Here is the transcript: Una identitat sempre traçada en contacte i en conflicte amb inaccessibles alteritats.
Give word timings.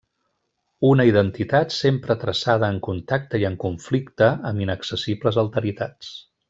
Una 0.87 1.05
identitat 1.09 1.75
sempre 1.75 2.17
traçada 2.25 2.71
en 2.75 2.81
contacte 2.89 3.45
i 3.45 3.47
en 3.53 3.61
conflicte 3.67 4.33
amb 4.53 4.69
inaccessibles 4.69 5.43
alteritats. 5.47 6.15